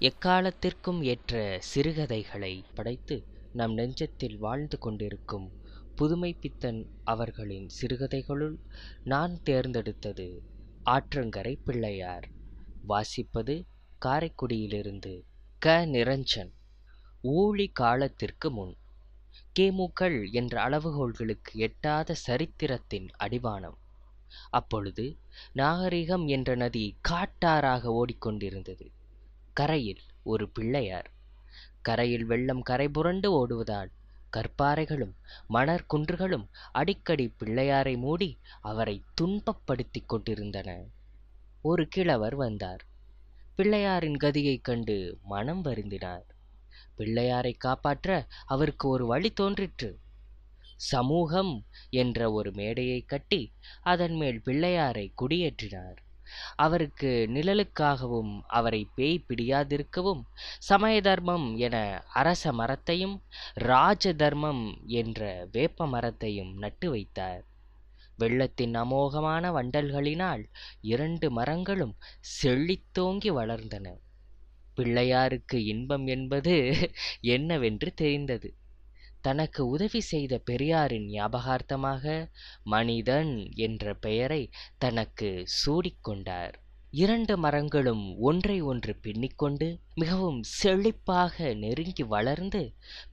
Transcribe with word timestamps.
எக்காலத்திற்கும் 0.00 0.98
ஏற்ற 1.02 1.34
சிறுகதைகளை 1.64 2.64
படைத்து 2.74 3.16
நம் 3.54 3.74
நெஞ்சத்தில் 3.78 4.36
வாழ்ந்து 4.36 4.78
கொண்டிருக்கும் 4.78 5.46
புதுமை 5.98 6.30
பித்தன் 6.34 6.80
அவர்களின் 7.04 7.68
சிறுகதைகளுள் 7.68 8.56
நான் 9.02 9.40
தேர்ந்தெடுத்தது 9.50 10.26
ஆற்றங்கரை 10.86 11.54
பிள்ளையார். 11.64 12.26
வாசிப்பது 12.84 13.54
காரைக்குடியிலிருந்து 14.02 15.14
க. 15.62 15.76
நிரஞ்சன். 15.86 16.52
ஊழி 17.24 17.66
காலத்திற்கு 17.72 18.50
முன். 18.50 18.74
கேமுக்கள் 19.56 20.18
என்ற 20.32 20.54
அளவுகோல்களுக்கு 20.68 21.54
எட்டாத 21.60 22.18
சரித்திரத்தின் 22.26 23.08
அடிவானம். 23.24 23.78
அப்பொழுது 24.50 25.06
நாகரிகம் 25.52 26.26
என்ற 26.28 26.54
நதி 26.56 26.86
காட்டாறாக 27.08 27.82
ஓடிக்கொண்டிருந்தது. 28.00 28.86
கரையில் 29.56 30.00
ஒரு 30.22 30.48
பிள்ளையார். 30.48 31.10
கரையில் 31.82 32.24
வெள்ளம் 32.24 32.62
கரை 32.62 32.88
புரண்டு 32.88 33.28
ஓடுவதால் 33.32 33.90
கற்பாறைகளும் 34.36 35.14
மணற்குன்றுகளும் 35.50 36.48
அடிக்கடி 36.72 37.34
பிள்ளையாரை 37.38 37.96
மூடி 37.96 38.38
அவரை 38.60 39.02
துன்பப்படுத்திக் 39.20 40.06
கொண்டிருந்தன. 40.06 40.84
ஒரு 41.62 41.88
கிழவர் 41.88 42.34
வந்தார். 42.34 42.84
பிள்ளையாரின் 43.58 44.16
கதியைக் 44.16 44.64
கண்டு 44.64 45.18
மனம் 45.22 45.64
வருந்தினார். 45.64 46.26
பிள்ளையாரை 46.98 47.54
காப்பாற்ற 47.56 48.26
அவருக்கு 48.46 48.88
ஒரு 48.88 49.06
வழி 49.06 49.30
தோன்றிற்று. 49.30 49.98
சமூகம் 50.76 51.64
என்ற 51.90 52.32
ஒரு 52.32 52.52
மேடையை 52.52 53.00
கட்டி 53.00 53.52
அதன் 53.82 54.14
மேல் 54.14 54.42
பிள்ளையாரை 54.44 55.12
குடியேற்றினார். 55.22 56.04
அவருக்கு 56.56 57.28
நிழலுக்காகவும் 57.28 58.42
அவரை 58.50 58.88
பேய் 58.94 59.24
பிடியாதிருக்கவும் 59.28 60.22
சமய 60.58 61.00
தர்மம் 61.00 61.56
என 61.56 61.76
அரச 62.14 62.52
மரத்தையும் 62.52 63.16
ராஜ 63.64 64.14
தர்மம் 64.14 64.64
என்ற 64.94 65.20
வேப்ப 65.52 65.86
மரத்தையும் 65.86 66.52
நட்டு 66.54 66.90
வைத்தார். 66.90 67.42
வெள்ளத்தின் 68.18 68.74
அமோகமான 68.74 69.44
வண்டல்களினால் 69.52 70.42
இரண்டு 70.80 71.30
மரங்களும் 71.30 71.94
செழித்தோங்கி 72.36 73.30
வளர்ந்தன. 73.30 73.86
பிள்ளையாருக்கு 74.76 75.58
இன்பம் 75.66 76.06
என்பது 76.06 76.54
என்னவென்று 77.34 77.94
தெரிந்தது. 77.94 78.48
தனக்கு 79.26 79.62
உதவி 79.68 80.00
செய்த 80.10 80.34
பெரியாரின் 80.44 81.08
ஞாபகார்த்தமாக 81.08 82.04
மனிதன் 82.74 83.32
என்ற 83.66 83.94
பெயரை 84.04 84.42
தனக்கு 84.78 85.30
சூடிக்கொண்டார். 85.56 86.54
இரண்டு 86.92 87.34
மரங்களும் 87.36 88.04
ஒன்றை 88.20 88.56
ஒன்று 88.62 88.92
பின்னிக்கொண்டு 89.02 89.66
மிகவும் 89.94 90.38
செழிப்பாக 90.52 91.54
நெருங்கி 91.54 92.04
வளர்ந்து 92.04 92.62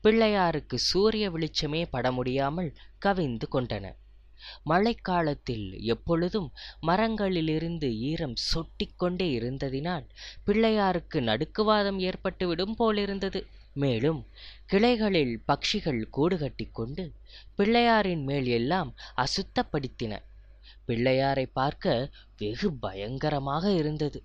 பிள்ளையாருக்கு 0.03 0.77
சூரிய 0.89 1.31
வெளிச்சமே 1.31 1.81
பட 1.89 2.11
முடியாமல் 2.11 2.69
கவிந்து 3.05 3.47
கொண்டன. 3.55 3.85
மழைக்காலத்தில் 4.69 5.67
எப்பொழுதும் 5.85 6.47
மரங்களிலிருந்து 6.87 7.89
ஈரம் 8.11 8.37
சொட்டிக்கொண்டே 8.49 9.27
இருந்ததினால் 9.39 10.05
பிள்ளையாருக்கு 10.47 11.19
நடுக்குவாதம் 11.29 11.99
ஏற்பட்டுவிடும் 12.09 12.77
போலிருந்தது. 12.77 13.41
மேலும் 13.73 14.19
கிளைகளில் 14.65 15.43
பக்ஷிகள் 15.47 16.09
கூடு 16.09 16.37
கட்டிக்கொண்டு 16.37 17.03
பிள்ளையாரின் 17.57 18.23
மேல் 18.23 18.45
எல்லாம் 18.45 18.95
அசுத்தப்படுத்தின. 19.17 20.13
பிள்ளையாரை 20.87 21.45
பார்க்க 21.53 22.09
வெகு 22.37 22.73
பயங்கரமாக 22.73 23.71
இருந்தது. 23.71 24.23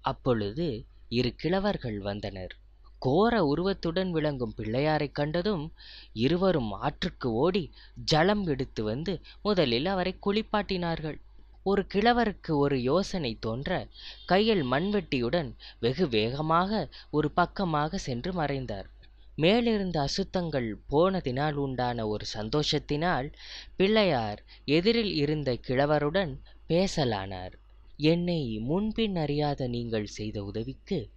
அப்பொழுது 0.00 0.84
இரு 1.08 1.34
கிழவர்கள் 1.42 1.98
வந்தனர். 1.98 2.54
கோர 2.98 3.44
உருவத்துடன் 3.44 4.10
விளங்கும் 4.10 4.54
பிள்ளையாரைக் 4.56 5.12
கண்டதும் 5.12 5.72
இருவரும் 6.12 6.72
ஆற்றுக்கு 6.72 7.32
ஓடி 7.32 7.72
ஜலம் 8.04 8.46
எடுத்து 8.46 8.82
வந்து 8.82 9.20
முதலில் 9.42 9.86
அவரை 9.86 10.16
குளிப்பாட்டினார்கள். 10.26 11.18
ஒரு 11.62 11.86
கிழவருக்கு 11.86 12.56
ஒரு 12.56 12.82
யோசனை 12.82 13.38
தோன்ற 13.38 13.88
கையில் 14.26 14.64
மண்வெட்டியுடன் 14.64 15.50
வெகு 15.80 16.08
வேகமாக 16.08 16.88
ஒரு 17.10 17.30
பக்கமாக 17.30 17.98
சென்று 17.98 18.32
மறைந்தார். 18.32 18.88
மேலிருந்த 19.36 20.00
அசுத்தங்கள் 20.00 20.68
போனதினால் 20.90 21.52
உண்டான 21.52 22.06
ஒரு 22.06 22.24
சந்தோஷத்தினால் 22.34 23.32
பிள்ளையார் 23.76 24.44
எதிரில் 24.64 25.14
இருந்த 25.14 25.52
கிழவருடன் 25.68 26.32
பேசலானார். 26.68 27.54
என்னை 27.96 28.58
முன்பின் 28.58 29.16
அறியாத 29.16 29.68
நீங்கள் 29.68 30.06
செய்த 30.06 30.44
உதவிக்கு 30.44 31.10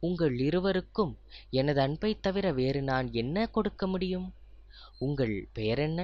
உங்கள் 0.00 0.38
இருவருக்கும் 0.38 1.18
எனது 1.50 1.80
அன்பை 1.80 2.20
தவிர 2.20 2.52
வேறு 2.52 2.82
நான் 2.82 3.12
என்ன 3.12 3.46
கொடுக்க 3.46 3.86
முடியும்? 3.86 4.34
உங்கள் 4.98 5.48
பெயர் 5.52 5.78
என்ன? 5.78 6.00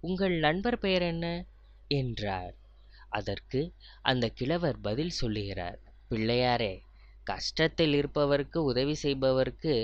உங்கள் 0.00 0.38
நண்பர் 0.38 0.78
பெயர் 0.78 1.02
என்ன? 1.02 1.26
என்றார். 1.88 2.54
அதற்கு 3.12 3.60
அந்த 4.02 4.28
கிழவர் 4.28 4.78
பதில் 4.80 5.14
சொல்லுகிறார் 5.20 5.78
பிள்ளையாரே 6.10 6.74
கஷ்டத்தில் 7.26 7.94
இருப்பவருக்கு 7.94 8.58
உதவி 8.64 8.94
செய்பவருக்கு 9.02 9.74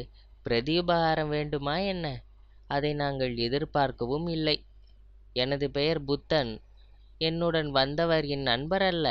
பிரதியுபகாரம் 0.45 1.29
வேண்டுமா 1.29 1.77
என்ன? 1.77 2.07
அதை 2.67 2.91
நாங்கள் 2.95 3.35
எதிர்பார்க்கவும் 3.37 4.27
இல்லை. 4.27 4.57
எனது 5.33 5.67
பெயர் 5.71 6.01
புத்தன். 6.05 6.53
என்னுடன் 7.21 7.71
வந்தவர் 7.71 8.25
என் 8.27 8.43
நண்பர் 8.43 8.83
அல்ல. 8.83 9.07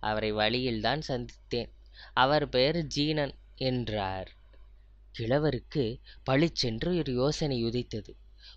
அவரை 0.00 0.30
வழியில்தான் 0.32 1.02
சந்தித்தேன். 1.08 1.70
அவர் 2.14 2.46
பெயர் 2.48 2.78
ஜீனன் 2.96 3.34
என்றார். 3.60 4.30
கிழவருக்கு 5.18 5.84
பளிச்சென்று 6.24 6.90
ஒரு 6.96 7.12
யோசனை 7.12 7.58
உதித்தது. 7.64 8.12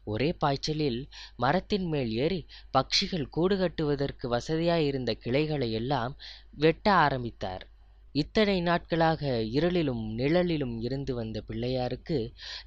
ஒரே 0.09 0.29
பாய்ச்சலில் 0.33 0.99
மரத்தின் 1.35 1.87
மேல் 1.87 2.11
ஏறி 2.17 2.39
பட்சிகள் 2.73 3.27
கூடு 3.29 3.55
கட்டுவதற்கு 3.57 4.25
வசதியாயிருந்த 4.29 5.11
கிளைகளை 5.23 5.69
எல்லாம் 5.71 6.13
வெட்ட 6.55 6.87
ஆரம்பித்தார். 7.05 7.65
இத்தனை 8.15 8.55
நாட்களாக 8.61 9.21
இருளிலும் 9.57 10.03
நிழலிலும் 10.17 10.75
இருந்து 10.81 11.13
வந்த 11.13 11.37
பிள்ளையாருக்கு 11.47 12.17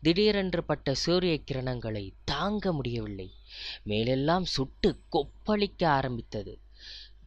திடீரென்று 0.03 0.63
பட்ட 0.65 0.95
சூரிய 0.95 1.37
கிரணங்களை 1.49 2.05
தாங்க 2.25 2.73
முடியவில்லை. 2.73 3.29
மேலெல்லாம் 3.85 4.47
சுட்டு 4.55 4.91
கொப்பளிக்க 5.13 5.83
ஆரம்பித்தது. 5.99 6.55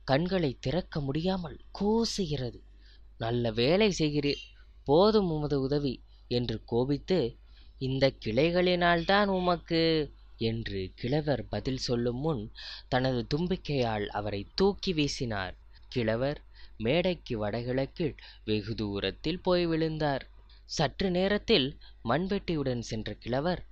கண்களை 0.04 0.52
திறக்க 0.60 0.96
முடியாமல் 1.00 1.58
கூசுகிறது. 1.80 2.60
நல்ல 3.18 3.52
வேலை 3.52 3.90
செய்கிறீர் 4.00 4.44
போதும் 4.88 5.30
உமது 5.30 5.58
உதவி 5.62 5.94
என்று 6.32 6.58
கோபித்து 6.66 7.20
இந்த 7.80 8.06
கிளைகளினால்தான் 8.26 9.28
உமக்கு? 9.28 10.12
என்று 10.38 10.92
கிழவர் 10.96 11.48
பதில் 11.48 11.78
சொல்லும் 11.78 12.20
முன் 12.20 12.52
தனது 12.88 13.22
தும்பிக்கையால் 13.34 14.06
அவரை 14.08 14.48
தூக்கி 14.56 14.94
வீசினார். 14.94 15.56
கிழவர் 15.90 16.40
மேடைக்கு 16.78 17.36
வடகிழக்கில் 17.38 18.16
வெகு 18.46 18.76
தூரத்தில் 18.76 19.42
போய் 19.42 19.66
விழுந்தார். 19.66 20.26
சற்று 20.66 21.12
நேரத்தில் 21.12 21.78
மண்வெட்டியுடன் 22.10 22.80
சென்ற 22.80 23.14
கிழவர் 23.14 23.64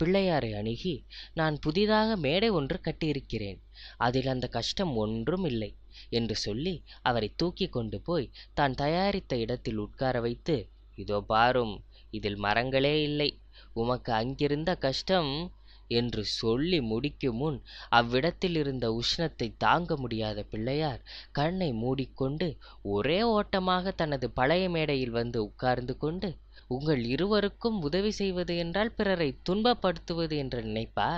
பிள்ளையாரை 0.00 0.50
அணுகி 0.52 0.94
நான் 1.34 1.58
புதிதாக 1.58 2.16
மேடை 2.16 2.48
ஒன்று 2.50 2.80
கட்டியிருக்கிறேன். 2.80 3.58
அதில் 3.96 4.26
அந்த 4.26 4.46
கஷ்டம் 4.48 4.96
ஒன்றும் 4.96 5.44
இல்லை 5.44 5.70
என்று 6.10 6.34
சொல்லி 6.36 6.82
அவரை 7.02 7.28
தூக்கி 7.36 7.68
கொண்டு 7.68 8.00
போய் 8.00 8.30
தான் 8.54 8.74
தயாரித்த 8.74 9.36
இடத்தில் 9.36 9.76
உட்கார 9.76 10.20
வைத்து 10.20 10.56
இதோ 10.94 11.20
பாரும் 11.20 11.84
இதில் 12.10 12.36
மரங்களே 12.36 13.02
இல்லை. 13.02 13.30
உமக்கு 13.72 14.12
அங்கிருந்த 14.12 14.74
கஷ்டம் 14.76 15.32
என்று 15.90 16.24
சொல்லி 16.24 16.80
முடிக்கும் 16.80 17.36
முன் 17.36 17.58
அவ்விடத்தில் 17.88 18.54
இருந்த 18.54 18.86
உஷ்ணத்தை 18.92 19.56
தாங்க 19.56 19.96
முடியாத 19.96 20.42
பிள்ளையார் 20.42 21.02
கண்ணை 21.32 21.72
மூடிக்கொண்டு 21.72 22.48
ஒரே 22.82 23.22
ஓட்டமாக 23.22 23.90
தனது 23.92 24.30
பழைய 24.30 24.68
மேடையில் 24.68 25.10
வந்து 25.10 25.44
உட்கார்ந்து 25.44 25.96
கொண்டு 25.96 26.30
உங்கள் 26.68 27.04
இருவருக்கும் 27.04 27.80
உதவி 27.80 28.10
செய்வது 28.10 28.56
என்றால் 28.56 28.92
பிறரை 28.92 29.28
துன்பப்படுத்துவது 29.48 30.36
என்று 30.36 30.62
நினைப்பா? 30.62 31.08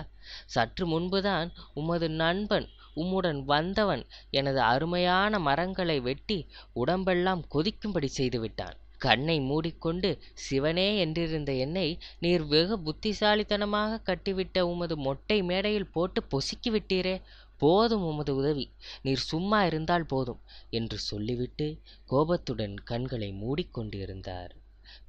சற்று 0.47 0.87
முன்புதான் 0.87 1.49
உமது 1.75 2.09
நண்பன் 2.09 2.69
உம்முடன் 2.97 3.45
வந்தவன் 3.45 4.05
எனது 4.31 4.61
அருமையான 4.61 5.39
மரங்களை 5.39 6.01
வெட்டி 6.01 6.39
உடம்பெல்லாம் 6.75 7.45
கொதிக்கும்படி 7.55 8.09
செய்துவிட்டான் 8.19 8.79
கண்ணை 9.00 9.41
மூடிக்கொண்டு 9.41 10.11
சிவனே 10.44 10.88
என்றிருந்த 11.06 11.58
என்னை 11.58 11.87
நீர் 12.19 12.44
வெகு 12.44 12.76
புத்திசாலித்தனமாக 12.82 14.00
கட்டிவிட்ட 14.05 14.61
உமது 14.61 14.97
மொட்டை 14.97 15.38
மேடையில் 15.43 15.93
போட்டு 15.93 16.23
பொசுக்கி 16.31 16.70
விட்டீரே 16.70 17.14
போதும் 17.56 18.05
உமது 18.05 18.32
உதவி. 18.37 18.67
நீர் 19.02 19.23
சும்மா 19.23 19.64
இருந்தால் 19.64 20.06
போதும் 20.06 20.41
என்று 20.70 20.99
சொல்லிவிட்டு 20.99 21.67
கோபத்துடன் 22.06 22.76
கண்களை 22.85 23.31
மூடிக்கொண்டிருந்தார். 23.43 24.52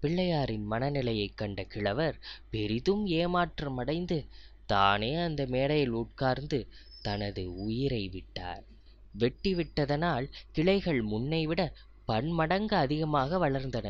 பிள்ளையாரின் 0.02 0.66
மனநிலையைக் 0.72 1.36
கண்ட 1.36 1.64
கிழவர் 1.64 2.18
பெரிதும் 2.50 3.08
ஏமாற்றமடைந்து 3.20 4.18
தானே 4.66 5.14
அந்த 5.20 5.42
மேடையில் 5.46 5.96
உட்கார்ந்து 6.02 6.60
தனது 7.02 7.44
உயிரை 7.58 8.04
விட்டார். 8.10 8.66
வெட்டி 9.14 9.52
விட்டதனால் 9.54 10.28
கிளைகள் 10.52 11.02
முன்னைவிட 11.04 11.62
பன்மடங்கு 12.12 12.76
அதிகமாக 12.78 13.40
வளர்ந்தன. 13.44 13.88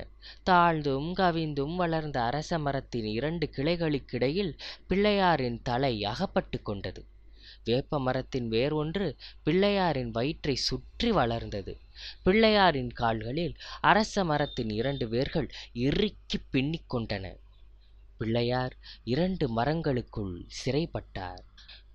தாழ்ந்தும் 0.49 1.09
கவிந்தும் 1.21 1.75
வளர்ந்த 1.75 2.17
அரச 2.23 2.59
மரத்தின் 2.59 3.09
இரண்டு 3.17 3.47
கிளைகளுக்கிடையில் 3.57 4.53
பிள்ளையாரின் 4.89 5.59
தலை 5.63 5.93
அகப்பட்டு 6.05 6.59
கொண்டது. 6.61 7.03
வேப்ப 7.65 7.99
மரத்தின் 7.99 8.47
வேர் 8.47 8.73
ஒன்று 8.73 9.07
பிள்ளையாரின் 9.45 10.11
வயிற்றை 10.11 10.55
சுற்றி 10.67 11.09
வளர்ந்தது. 11.11 11.73
பிள்ளையாரின் 12.25 12.91
கால்களில் 12.93 13.55
அரச 13.81 14.23
மரத்தின் 14.23 14.71
இரண்டு 14.79 15.07
வேர்கள் 15.07 15.49
இறுக்கி 15.87 16.39
பின்னிக் 16.49 16.89
கொண்டன. 16.93 17.25
பிள்ளையார் 18.17 18.75
இரண்டு 19.03 19.45
மரங்களுக்குள் 19.57 20.35
சிறைப்பட்டார். 20.57 21.43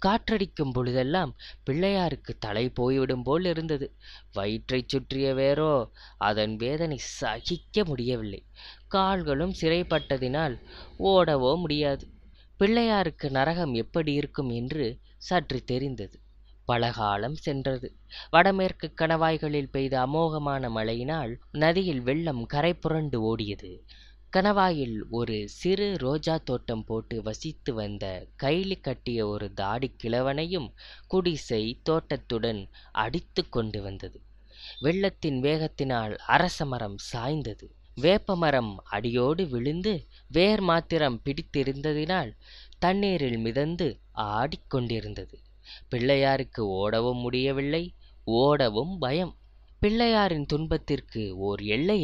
காற்றடிக்கும் 0.03 0.73
பொழுதெல்லாம் 0.73 1.33
பிள்ளையாருக்கு 1.65 2.33
தலை 2.39 2.69
போய்விடும் 2.71 3.23
போல் 3.23 3.45
இருந்தது. 3.45 3.87
வயிற்றைச் 4.33 4.89
சுற்றிய 4.89 5.35
வேரோ 5.35 5.73
அதன் 6.19 6.57
வேதனை 6.57 6.99
சகிக்க 7.21 7.85
முடியவில்லை. 7.85 8.41
கால்களும் 8.89 9.55
சிறைப்பட்டதினால் 9.61 10.57
ஓடவோ 11.05 11.57
முடியாது. 11.57 12.05
பிள்ளையாருக்கு 12.61 13.31
நரகம் 13.31 13.75
எப்படி 13.75 14.13
இருக்கும் 14.13 14.49
என்று 14.51 14.87
சற்று 15.19 15.65
தெரிந்தது. 15.65 16.17
பலகாலம் 16.69 17.35
சென்றது. 17.35 17.89
வடமேற்கு 18.31 18.93
கணவாய்களில் 19.01 19.71
பெய்த 19.71 19.95
அமோகமான 20.07 20.71
மழையினால் 20.71 21.33
நதியில் 21.59 22.01
வெள்ளம் 22.01 22.47
கரை 22.47 22.75
புரண்டு 22.75 23.21
ஓடியது. 23.23 23.71
கணவாயில் 24.37 24.97
ஒரு 25.11 25.49
சிறு 25.49 25.97
ரோஜா 25.97 26.39
தோட்டம் 26.39 26.83
போட்டு 26.85 27.23
வசித்து 27.23 27.75
வந்த 27.75 28.05
கைலி 28.43 28.81
கட்டிய 28.81 29.29
ஒரு 29.29 29.53
தாடி 29.53 29.97
கிழவனையும் 30.05 30.67
குடிசை 31.07 31.81
தோட்டத்துடன் 31.83 32.61
அடித்து 32.93 33.49
கொண்டு 33.49 33.83
வந்தது. 33.83 34.19
வெள்ளத்தின் 34.81 35.39
வேகத்தினால் 35.43 36.15
அரச 36.27 36.65
மரம் 36.65 36.97
சாய்ந்தது. 37.13 37.67
வேப்பமரம் 38.01 38.73
அடியோடு 38.85 39.49
விழுந்து 39.49 40.07
வேர் 40.29 40.61
மாத்திரம் 40.61 41.23
பிடித்திருந்ததினால் 41.25 42.33
தண்ணீரில் 42.79 43.39
மிதந்து 43.39 44.01
ஆடிக்கொண்டிருந்தது 44.15 45.39
பிள்ளையாருக்கு 45.91 46.65
ஓடவும் 46.83 47.21
முடியவில்லை 47.21 47.85
ஓடவும் 48.27 48.99
பயம். 48.99 49.35
பிள்ளையாரின் 49.81 50.47
துன்பத்திற்கு 50.47 51.37
ஓர் 51.37 51.61
எல்லை 51.61 52.01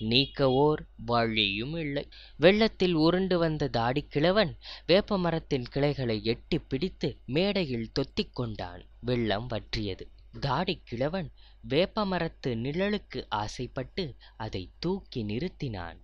நீக்கவோர் 0.00 0.78
வழியும் 0.96 1.76
இல்லை. 1.76 2.08
வெள்ளத்தில் 2.36 2.94
உருண்டு 2.94 3.38
வந்த 3.38 3.70
தாடிக்கிழவன் 3.72 4.52
வேப்ப 4.86 5.18
மரத்தின் 5.18 5.64
கிளைகளை 5.64 6.24
எட்டி 6.24 6.58
பிடித்து 6.58 7.16
மேடையில் 7.26 7.90
தொத்திக் 7.92 8.32
கொண்டான். 8.32 8.84
வெள்ளம் 9.00 9.46
வற்றியது. 9.46 10.06
தாடிக்கிழவன் 10.40 11.28
வேப்ப 11.68 12.04
மரத்து 12.04 12.54
நிழலுக்கு 12.54 13.26
ஆசைப்பட்டு 13.28 14.14
அதை 14.36 14.70
தூக்கி 14.78 15.24
நிறுத்தினான். 15.24 15.96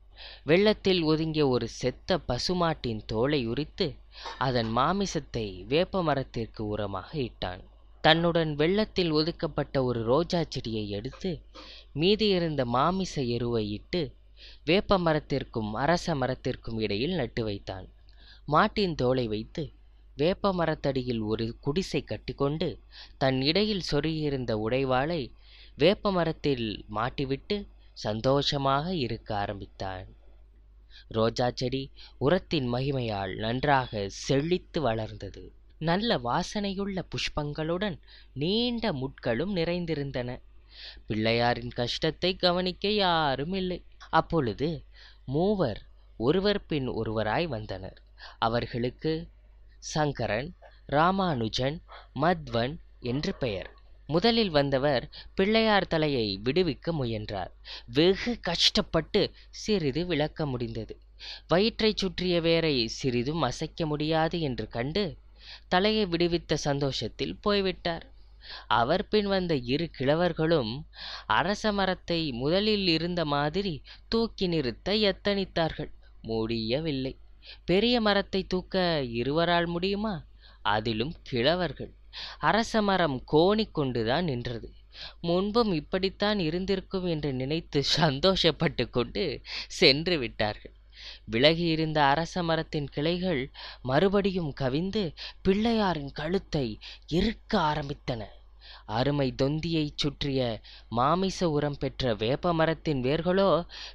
வெள்ளத்தில் 0.45 1.03
ஒதுங்கிய 1.03 1.49
ஒரு 1.49 1.69
செத்த 1.69 2.19
பசுமாட்டின் 2.29 3.01
தோலை 3.07 3.47
உரித்து 3.47 3.95
அதன் 4.39 4.77
மாமிசத்தை 4.77 5.65
வேப்ப 5.65 6.03
மரத்திற்கு 6.03 6.77
உரமாக 6.77 7.11
இட்டான். 7.13 7.61
தன்னுடன் 8.01 8.55
வெள்ளத்தில் 8.55 9.11
ஒதுக்கப்பட்ட 9.11 9.85
ஒரு 9.85 10.03
ரோஜா 10.03 10.45
செடியை 10.49 10.91
எடுத்து 10.91 11.41
மீதி 11.93 12.29
இருந்த 12.29 12.65
மாமிச 12.65 13.23
எருவை 13.23 13.69
இட்டு 13.69 14.15
வேப்ப 14.65 14.99
மரத்திற்கும் 14.99 15.73
அரச 15.73 16.15
மரத்திற்கும் 16.15 16.79
இடையில் 16.79 17.15
நட்டு 17.15 17.45
வைத்தான். 17.45 17.89
மாட்டின் 18.45 18.95
தோலை 18.95 19.29
வைத்து 19.29 19.73
வேப்ப 20.17 20.53
மரத்தடியில் 20.53 21.21
ஒரு 21.21 21.57
குடிசை 21.61 22.05
கட்டிக்கொண்டு 22.05 22.79
தன் 23.19 23.41
இடையில் 23.41 23.83
சொருகியிருந்த 23.91 24.55
உடைவாளை 24.69 25.33
வேப்ப 25.77 26.13
மரத்தில் 26.13 26.85
மாட்டிவிட்டு 26.95 27.67
சந்தோஷமாக 27.93 28.95
இருக்க 28.95 29.37
ஆரம்பித்தான். 29.37 30.07
ரோஜா 31.09 31.51
செடி 31.55 31.91
உரத்தின் 32.19 32.73
மகிமையால் 32.73 33.37
நன்றாக 33.37 34.09
செழித்து 34.09 34.81
வளர்ந்தது. 34.81 35.53
நல்ல 35.79 36.19
வாசனையுள்ள 36.19 37.03
புஷ்பங்களுடன் 37.13 37.99
நீண்ட 38.33 38.93
முட்களும் 38.93 39.53
நிறைந்திருந்தன. 39.55 40.39
பிள்ளையாரின் 41.09 41.73
கஷ்டத்தை 41.73 42.37
கவனிக்க 42.37 42.89
யாரும் 42.89 43.53
இல்லை. 43.53 43.85
அப்பொழுது 44.11 44.69
மூவர் 45.25 45.81
ஒருவர் 46.17 46.67
பின் 46.67 46.89
ஒருவராய் 46.89 47.47
வந்தனர். 47.47 47.99
அவர்களுக்கு 48.39 49.13
சங்கரன் 49.79 50.49
ராமானுஜன் 50.87 51.77
மத்வன் 52.21 52.75
என்று 53.01 53.35
பெயர். 53.35 53.71
முதலில் 54.07 54.51
வந்தவர் 54.51 55.05
பிள்ளையார் 55.35 55.87
தலையை 55.87 56.41
விடுவிக்க 56.45 56.93
முயன்றார். 56.93 57.53
வெகு 57.87 58.41
கஷ்டப்பட்டு 58.41 59.31
சிறிது 59.51 60.07
விளக்க 60.07 60.47
முடிந்தது. 60.47 60.95
வயிற்றைச் 61.49 61.97
சுற்றிய 61.97 62.41
வேரை 62.41 62.89
சிறிதும் 62.89 63.43
அசைக்க 63.43 63.87
முடியாது 63.87 64.41
என்று 64.41 64.69
கண்டு 64.69 65.05
தலையை 65.69 66.07
விடுவித்த 66.07 66.55
சந்தோஷத்தில் 66.55 67.37
போய்விட்டார். 67.41 68.07
அவர் 68.67 69.09
பின் 69.09 69.27
வந்த 69.27 69.55
இரு 69.57 69.91
கிழவர்களும் 69.99 70.73
அரச 71.27 71.73
மரத்தை 71.73 72.33
முதலில் 72.33 72.87
இருந்த 72.87 73.25
மாதிரி 73.25 73.83
தூக்கி 74.09 74.47
நிறுத்த 74.47 74.95
எத்தனித்தார்கள் 74.95 75.91
முடியவில்லை. 76.23 77.19
பெரிய 77.65 78.01
மரத்தை 78.01 78.47
தூக்க 78.47 79.03
இருவரால் 79.13 79.67
முடியுமா? 79.67 80.27
அதிலும் 80.63 81.15
கிழவர்கள். 81.31 81.93
அரச 82.39 82.83
மரம் 82.83 83.23
கோணிக்கொண்டுதான் 83.33 84.23
நின்றது. 84.23 84.69
முன்பும் 85.21 85.73
இப்படித்தான் 85.73 86.39
இருந்திருக்கும் 86.39 87.07
என்று 87.07 87.33
நினைத்து 87.33 87.83
சந்தோஷப்பட்டு 87.97 88.91
கொண்டு 88.91 89.41
சென்று 89.69 90.19
விட்டார்கள். 90.19 90.75
விலகியிருந்த 91.25 91.99
அரச 92.05 92.43
மரத்தின் 92.43 92.89
கிளைகள் 92.89 93.51
மறுபடியும் 93.83 94.53
கவிந்து 94.61 95.15
பிள்ளையாரின் 95.49 96.13
கழுத்தை 96.13 96.67
இறுக்க 97.07 97.53
ஆரம்பித்தன. 97.61 98.23
அருமை 98.91 99.27
தொந்தியைச் 99.43 99.97
சுற்றிய 99.97 100.41
மாமிச 100.91 101.49
உரம் 101.51 101.79
பெற்ற 101.79 102.15
வேப்ப 102.15 102.53
மரத்தின் 102.53 103.01
வேர்களோ 103.03 103.51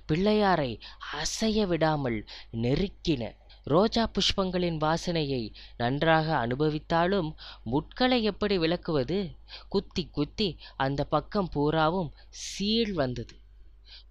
பிள்ளையாரை 0.08 0.72
அசைய 1.14 1.66
விடாமல் 1.68 2.20
நெருக்கின. 2.62 3.24
ரோஜா 3.68 4.04
புஷ்பங்களின் 4.08 4.78
வாசனையை 4.78 5.42
நன்றாக 5.78 6.28
அனுபவித்தாலும் 6.36 7.30
முட்களை 7.72 8.20
எப்படி 8.22 8.58
விளக்குவது? 8.58 9.20
குத்தி 9.68 10.04
குத்தி 10.12 10.50
அந்த 10.78 11.04
பக்கம் 11.06 11.50
பூராவும் 11.50 12.12
சீழ் 12.44 12.94
வந்தது. 12.94 13.36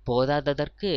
போதாததற்கு 0.06 0.90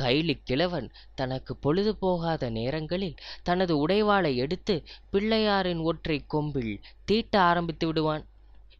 கைலி 0.00 0.34
கிழவன் 0.44 0.88
தனக்கு 1.14 1.52
பொழுது 1.56 1.92
போகாத 1.96 2.50
நேரங்களில் 2.50 3.16
தனது 3.42 3.74
உடைவாளை 3.86 4.32
எடுத்து 4.36 4.74
பிள்ளையாரின் 5.12 5.82
ஒற்றை 5.82 6.18
கொம்பில் 6.26 6.74
தீட்ட 7.08 7.34
ஆரம்பித்து 7.40 7.86
விடுவான். 7.86 8.24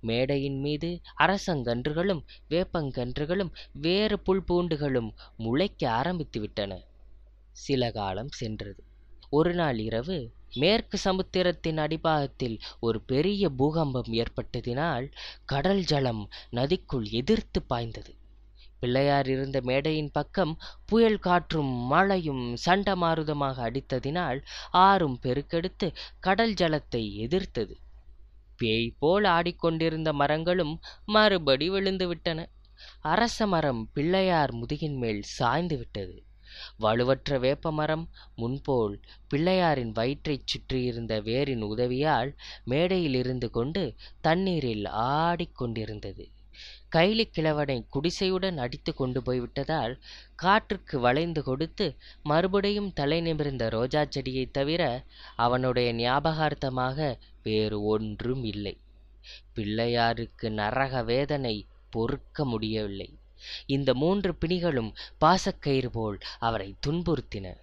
மேடையின் 0.02 0.58
மீது 0.58 0.90
அரசங்கன்றுகளும் 1.18 2.22
வேப்பங்கன்றுகளும் 2.50 3.52
வேறு 3.80 4.18
புல் 4.18 4.44
பூண்டுகளும் 4.48 5.10
முளைக்க 5.36 5.82
ஆரம்பித்துவிட்டன. 5.90 6.72
சில 7.56 7.90
காலம் 7.90 8.32
சென்றது. 8.32 8.80
ஒரு 9.30 9.52
நாள் 9.54 9.78
இரவு 9.78 10.16
மேற்கு 10.54 10.96
சமுத்திரத்தின் 10.98 11.78
அடிபாகத்தில் 11.78 12.56
ஒரு 12.80 12.98
பெரிய 13.02 13.50
பூகம்பம் 13.50 14.10
ஏற்பட்டதினால் 14.12 15.06
கடல் 15.44 15.84
ஜலம் 15.84 16.22
நதிக்குள் 16.50 17.06
எதிர்த்து 17.10 17.60
பாய்ந்தது. 17.62 18.12
பிள்ளையார் 18.80 19.28
இருந்த 19.28 19.58
மேடையின் 19.60 20.10
பக்கம் 20.10 20.52
புயல் 20.86 21.18
காற்றும் 21.18 21.72
மழையும் 21.86 22.44
சண்டமாருதமாக 22.66 23.56
அடித்ததினால் 23.62 24.40
ஆறும் 24.70 25.16
பெருக்கெடுத்து 25.22 25.88
கடல் 26.20 26.54
ஜலத்தை 26.54 27.02
எதிர்த்தது. 27.16 27.74
பேய் 28.62 28.90
போல் 28.98 29.26
ஆடிக்கொண்டிருந்த 29.36 30.10
மரங்களும் 30.12 30.74
மறுபடி 31.06 31.68
விழுந்துவிட்டன. 31.70 32.40
அரச 33.12 33.46
மரம் 33.46 33.80
பிள்ளையார் 33.94 34.52
முதுகின் 34.54 34.96
மேல் 34.96 35.22
சாய்ந்து 35.36 35.76
விட்டது 35.76 36.16
வலுவற்ற 36.78 37.38
வேப்ப 37.38 37.70
மரம் 37.72 38.02
முன்போல் 38.34 38.94
பிள்ளையாரின் 39.30 39.92
வயிற்றைச் 39.92 40.46
சுற்றியிருந்த 40.46 41.14
வேரின் 41.20 41.64
உதவியால் 41.68 42.30
மேடையில் 42.64 43.14
இருந்து 43.14 43.48
கொண்டு 43.50 43.82
தண்ணீரில் 44.20 44.86
ஆடிக்கொண்டிருந்தது. 45.14 46.24
கைலி 46.92 47.24
கிழவனை 47.24 47.86
குடிசையுடன் 47.94 48.56
அடித்து 48.56 48.94
கொண்டு 48.94 49.22
போய்விட்டதால் 49.22 49.98
காற்றுக்கு 50.34 51.00
வளைந்து 51.00 51.42
கொடுத்து 51.42 51.96
மறுபடியும் 52.22 52.92
தலை 52.92 53.20
நிமிர்ந்த 53.20 53.68
ரோஜா 53.68 54.02
செடியைத் 54.02 54.50
தவிர 54.50 55.04
அவனுடைய 55.36 55.94
ஞாபகார்த்தமாக 55.94 57.18
வேறு 57.42 57.84
ஒன்றும் 57.84 58.44
இல்லை. 58.44 58.78
பிள்ளையாருக்கு 59.56 60.50
நரக 60.50 61.04
வேதனை 61.04 61.66
பொறுக்க 61.90 62.44
முடியவில்லை. 62.44 63.18
இந்த 63.66 63.94
மூன்று 63.94 64.34
பிணிகளும் 64.40 64.94
பாசக்கயிறு 65.20 65.86
போல் 65.86 66.18
அவரை 66.38 66.74
துன்புறுத்தின. 66.86 67.56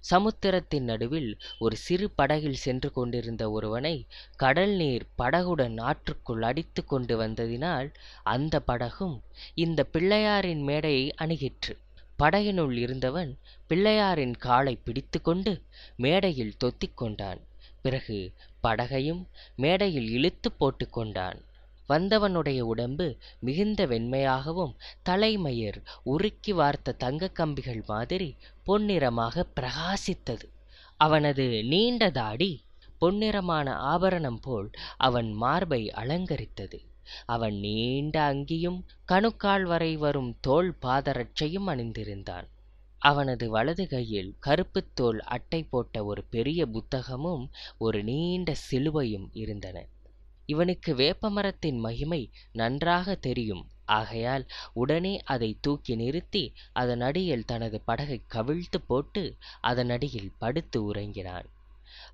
சமுத்திரத்தின் 0.00 0.84
நடுவில் 0.84 1.38
ஒரு 1.58 1.76
சிறு 1.76 2.10
படகில் 2.10 2.54
சென்று 2.54 2.92
கொண்டிருந்த 2.92 3.50
ஒருவனை 3.50 4.06
கடல் 4.36 4.74
நீர் 4.74 5.06
படகுடன் 5.18 5.76
ஆற்றுக்குள் 5.80 6.42
அடித்து 6.42 6.84
கொண்டு 6.84 7.16
வந்ததினால் 7.20 7.88
அந்த 8.22 8.60
படகும் 8.60 9.16
இந்த 9.54 9.86
பிள்ளையாரின் 9.92 10.62
மேடையை 10.62 11.14
அணுகிற்று. 11.20 11.74
படகினுள் 12.18 12.76
இருந்தவன் 12.76 13.38
பிள்ளையாரின் 13.68 14.36
காலை 14.36 14.78
பிடித்து 14.84 15.20
கொண்டு 15.20 15.62
மேடையில் 15.96 16.56
தொத்திக் 16.64 16.96
கொண்டான். 16.96 17.40
பிறகு 17.82 18.32
படகையும் 18.62 19.22
மேடையில் 19.56 20.08
இழுத்து 20.08 20.52
போட்டு 20.52 20.90
கொண்டான். 20.90 21.40
வந்தவனுடைய 21.88 22.60
உடம்பு 22.60 23.16
மிகுந்த 23.38 23.86
வெண்மையாகவும் 23.86 24.74
தலைமயிர் 25.02 25.82
உருக்கி 26.06 26.50
வார்த்த 26.50 26.92
தங்கக் 26.92 27.34
கம்பிகள் 27.34 27.82
மாதிரி 27.86 28.36
பொன்னிறமாக 28.66 29.44
பிரகாசித்தது. 29.60 30.48
அவனது 30.96 31.64
நீண்ட 31.64 32.10
தாடி 32.10 32.64
பொன்னிறமான 33.00 33.68
ஆபரணம் 33.68 34.40
போல் 34.40 34.70
அவன் 34.96 35.32
மார்பை 35.32 35.90
அலங்கரித்தது. 35.96 36.78
அவன் 37.24 37.56
நீண்ட 37.58 38.34
அங்கியும் 38.34 38.80
கணுக்கால் 39.04 39.64
வரை 39.64 39.96
வரும் 39.96 40.36
தோல் 40.40 40.74
பாதரட்சையும் 40.82 41.66
அணிந்திருந்தான். 41.66 42.48
அவனது 42.98 43.50
வலது 43.50 43.88
கையில் 43.88 44.34
கருப்புத் 44.40 44.94
தோல் 44.94 45.20
அட்டை 45.20 45.62
போட்ட 45.62 46.04
ஒரு 46.04 46.24
பெரிய 46.30 46.66
புத்தகமும் 46.66 47.48
ஒரு 47.78 48.02
நீண்ட 48.02 48.54
சிலுவையும் 48.54 49.30
இருந்தன. 49.32 49.86
இவனுக்கு 50.52 50.90
வேப்பமரத்தின் 50.94 51.78
மகிமை 51.78 52.22
நன்றாக 52.52 53.14
தெரியும். 53.26 53.64
ஆகையால் 53.92 54.44
உடனே 54.72 55.14
அதை 55.24 55.50
தூக்கி 55.60 55.94
நிறுத்தி 55.96 56.44
அதன் 56.72 57.00
அடியில் 57.00 57.48
தனது 57.52 57.78
படகை 57.80 58.18
கவிழ்த்து 58.34 58.78
போட்டு 58.86 59.24
அதன் 59.62 59.90
அடியில் 59.90 60.30
படுத்து 60.38 60.78
உறங்கினான். 60.84 61.48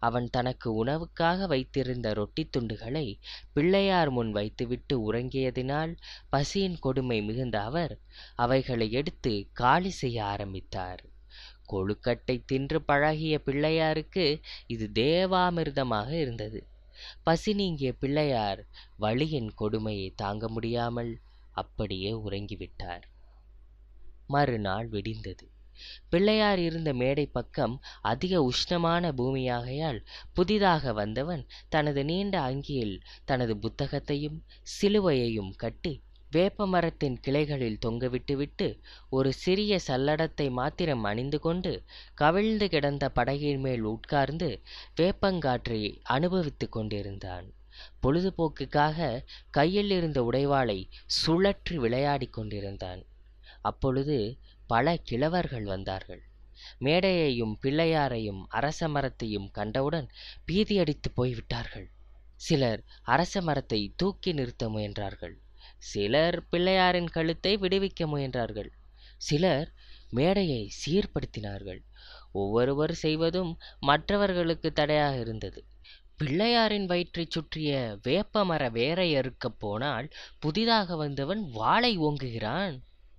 அவன் 0.01 0.27
தனக்கு 0.31 0.69
உணவுக்காக 0.83 1.47
வைத்திருந்த 1.47 2.09
ரொட்டி 2.13 2.43
துண்டுகளை 2.51 3.07
பிள்ளையார் 3.55 4.11
முன் 4.11 4.33
வைத்துவிட்டு 4.33 4.95
உறங்கியதினால் 5.09 5.93
பசியின் 6.33 6.79
கொடுமை 6.79 7.19
மிகுந்த 7.23 7.59
அவர் 7.63 7.95
அவைகளை 8.37 8.89
எடுத்து 8.93 9.33
காலி 9.53 9.93
செய்ய 10.01 10.19
ஆரம்பித்தார். 10.25 11.03
கொழுக்கட்டை 11.73 12.37
தின்று 12.47 12.79
பழகிய 12.83 13.35
பிள்ளையாருக்கு 13.47 14.27
இது 14.67 14.87
தேவாமிர்தமாக 14.95 16.11
இருந்தது. 16.21 16.61
பசி 17.23 17.55
நீங்கிய 17.55 17.93
பிள்ளையார் 17.93 18.67
வழியின் 18.97 19.55
கொடுமையை 19.55 20.13
தாங்க 20.17 20.49
முடியாமல் 20.49 21.21
அப்படியே 21.53 22.13
உறங்கிவிட்டார். 22.13 23.03
மறுநாள் 24.27 24.89
விடிந்தது. 24.89 25.51
பிள்ளையார் 26.09 26.59
இருந்த 26.59 26.93
மேடை 26.93 27.27
பக்கம் 27.27 27.81
அதிக 28.01 28.41
உஷ்ணமான 28.43 29.13
பூமியாகையால் 29.13 30.05
புதிதாக 30.33 30.93
வந்தவன் 30.93 31.47
தனது 31.69 32.05
நீண்ட 32.05 32.41
அங்கியில் 32.41 33.01
தனது 33.25 33.57
புத்தகத்தையும் 33.57 34.45
சிலுவையையும் 34.63 35.53
கட்டி 35.57 36.03
வேப்பமரத்தின் 36.33 37.17
கிளைகளில் 37.21 37.79
தொங்கவிட்டுவிட்டு 37.87 38.81
ஒரு 39.09 39.33
சிறிய 39.33 39.79
சல்லடத்தை 39.87 40.51
மாத்திரம் 40.51 41.05
அணிந்து 41.05 41.39
கொண்டு 41.39 41.73
கவிழ்ந்து 42.15 42.69
கிடந்த 42.69 43.13
படகின் 43.15 43.59
மேல் 43.59 43.81
உட்கார்ந்து 43.83 44.61
வேப்பங்காற்றை 44.97 45.81
அனுபவித்துக் 46.03 46.73
கொண்டிருந்தான். 46.73 47.47
பொழுதுபோக்குக்காக 48.03 49.25
கையில் 49.51 49.91
இருந்த 49.91 50.23
உடைவாளை 50.23 50.79
சுழற்றி 51.19 51.75
விளையாடிக் 51.75 52.33
கொண்டிருந்தான். 52.33 53.03
அப்பொழுது 53.61 54.39
பல 54.67 54.99
கிழவர்கள் 55.11 55.63
வந்தார்கள். 55.63 56.23
மேடையையும் 56.81 57.59
பிள்ளையாரையும் 57.63 58.43
அரச 58.49 58.89
மரத்தையும் 58.89 59.51
கண்டவுடன் 59.51 60.09
பீதியடித்து 60.47 61.09
போய்விட்டார்கள். 61.15 61.89
சிலர் 62.41 62.83
அரச 63.03 63.41
மரத்தை 63.41 63.93
தூக்கி 63.97 64.33
நிறுத்த 64.33 64.69
முயன்றார்கள். 64.69 65.37
சிலர் 65.79 66.47
பிள்ளையாரின் 66.53 67.11
கழுத்தை 67.11 67.57
விடுவிக்க 67.57 68.07
முயன்றார்கள். 68.07 68.71
சிலர் 69.17 69.73
மேடையை 70.11 70.73
சீர்படுத்தினார்கள். 70.87 71.81
ஒவ்வொருவர் 72.33 72.95
செய்வதும் 72.95 73.59
மற்றவர்களுக்கு 73.81 74.73
தடையாக 74.73 75.19
இருந்தது. 75.19 75.65
பிள்ளையாரின் 76.19 76.87
வயிற்றைச் 76.87 77.31
சுற்றிய 77.31 77.99
வேப்பமர 78.03 78.71
வேரை 78.71 79.15
அறுக்கப் 79.15 79.59
போனால் 79.59 80.09
புதிதாக 80.39 80.97
வந்தவன் 80.97 81.51
வாளை 81.51 81.99
ஓங்குகிறான். 81.99 82.77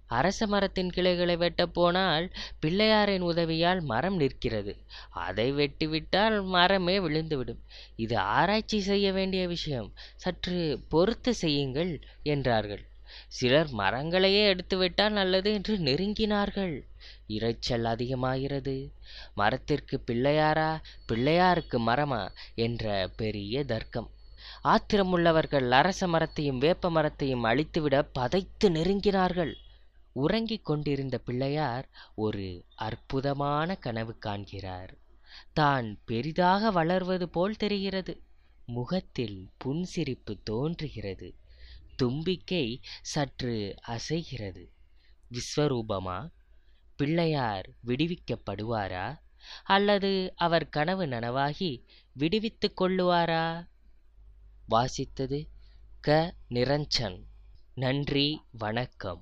அரச 0.10 0.48
மரத்தின் 0.48 0.90
கிளைகளை 0.90 1.38
வெட்டப் 1.38 1.74
போனால் 1.74 2.26
பிள்ளையாரின் 2.62 3.20
உதவியால் 3.20 3.82
மரம் 3.82 4.16
நிற்கிறது. 4.16 4.74
அதை 5.10 5.54
வெட்டிவிட்டால் 5.54 6.44
மரமே 6.46 7.00
விழுந்துவிடும். 7.00 7.62
இது 7.96 8.18
ஆராய்ச்சி 8.18 8.80
செய்ய 8.80 9.12
வேண்டிய 9.12 9.48
விஷயம். 9.48 9.94
சற்று 10.16 10.80
பொறுத்து 10.90 11.34
செய்யுங்கள் 11.34 11.94
என்றார்கள். 12.24 12.84
சிலர் 13.28 13.70
மரங்களையே 13.78 14.42
எடுத்துவிட்டால் 14.48 15.12
நல்லது 15.12 15.54
என்று 15.54 15.78
நெருங்கினார்கள். 15.78 16.76
இரைச்சல் 17.28 17.84
அதிகமாகிறது. 17.84 18.76
மரத்திற்கு 19.34 20.04
பிள்ளையாரா 20.08 20.72
பிள்ளையாருக்கு 21.12 21.78
மரமா 21.88 22.24
என்ற 22.56 23.10
பெரிய 23.16 23.64
தர்க்கம். 23.64 24.10
ஆத்திரமுள்ளவர்கள் 24.64 25.72
அரச 25.72 26.08
மரத்தையும் 26.08 26.58
வேப்ப 26.58 26.90
மரத்தையும் 26.90 27.44
அழித்துவிட 27.44 27.98
பதைத்து 28.20 28.68
நெருங்கினார்கள். 28.70 29.54
உறங்கிக் 30.14 30.66
கொண்டிருந்த 30.66 31.18
பிள்ளையார் 31.18 31.90
ஒரு 32.16 32.66
அற்புதமான 32.76 33.76
கனவு 33.76 34.18
காண்கிறார். 34.18 34.98
தான் 35.54 36.00
பெரிதாக 36.06 36.72
வளர்வது 36.72 37.30
போல் 37.30 37.56
தெரிகிறது. 37.56 38.24
முகத்தில் 38.66 39.50
புன்சிரிப்பு 39.66 40.44
தோன்றுகிறது. 40.44 41.36
தும்பிக்கை 41.96 42.82
சற்று 43.02 43.76
அசைகிறது. 43.88 44.64
விஸ்வரூபமா? 45.32 46.32
பிள்ளையார் 46.96 47.70
விடுவிக்கப்படுவாரா? 47.86 49.20
அல்லது 49.64 50.34
அவர் 50.36 50.70
கனவு 50.70 51.06
நனவாகி 51.06 51.84
விடுவித்துக் 52.14 52.82
கொள்ளுவாரா? 52.82 53.68
வாசித்தது 54.70 55.48
க. 56.02 56.36
நிரஞ்சன். 56.50 57.24
நன்றி. 57.76 58.46
வணக்கம். 58.52 59.22